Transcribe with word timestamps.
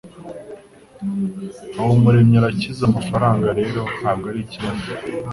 Habumuremwi 1.75 2.35
arakize 2.41 2.81
amafaranga 2.89 3.47
rero 3.59 3.81
ntabwo 3.99 4.25
arikibazo 4.31 4.87